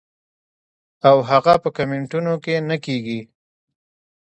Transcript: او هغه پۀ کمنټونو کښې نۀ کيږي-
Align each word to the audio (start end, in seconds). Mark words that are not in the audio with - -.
او 1.07 1.17
هغه 1.29 1.53
پۀ 1.61 1.69
کمنټونو 1.77 2.33
کښې 2.43 2.55
نۀ 2.67 2.77
کيږي- 2.85 3.19